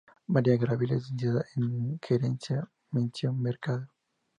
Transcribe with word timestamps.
María 0.25 0.57
Gabriela 0.57 0.95
es 0.95 1.03
Licenciada 1.11 1.45
en 1.57 1.99
Gerencia, 2.01 2.67
mención 2.89 3.39
mercadeo. 3.39 3.87